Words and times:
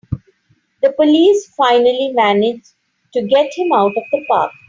The 0.81 0.93
police 0.93 1.53
finally 1.55 2.11
manage 2.15 2.63
to 3.13 3.21
get 3.21 3.53
him 3.53 3.71
out 3.71 3.95
of 3.95 4.03
the 4.11 4.25
park! 4.27 4.51